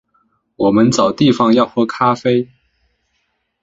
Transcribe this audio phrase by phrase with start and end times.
[0.55, 2.49] 我们找地方要喝咖啡